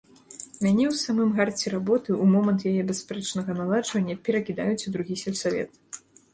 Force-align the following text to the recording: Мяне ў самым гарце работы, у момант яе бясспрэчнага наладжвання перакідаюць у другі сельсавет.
Мяне 0.65 0.85
ў 0.91 0.95
самым 1.07 1.29
гарце 1.39 1.73
работы, 1.75 2.15
у 2.25 2.25
момант 2.33 2.65
яе 2.71 2.81
бясспрэчнага 2.89 3.59
наладжвання 3.61 4.19
перакідаюць 4.25 4.85
у 4.89 4.99
другі 4.99 5.23
сельсавет. 5.27 5.83